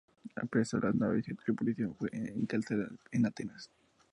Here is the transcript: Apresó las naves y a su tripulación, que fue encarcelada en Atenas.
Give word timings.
Apresó 0.35 0.79
las 0.79 0.95
naves 0.95 1.27
y 1.27 1.31
a 1.31 1.35
su 1.35 1.43
tripulación, 1.43 1.93
que 1.93 1.97
fue 1.99 2.09
encarcelada 2.11 2.89
en 3.11 3.25
Atenas. 3.27 3.69